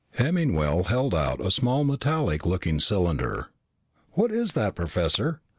[0.15, 3.51] Hemmingwell held out a small metallic looking cylinder.
[4.13, 5.41] "What is that, Professor?"